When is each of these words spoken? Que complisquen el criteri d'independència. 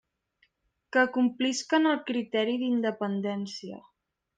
Que 0.97 1.03
complisquen 1.19 1.87
el 1.93 2.03
criteri 2.11 2.59
d'independència. 2.67 3.83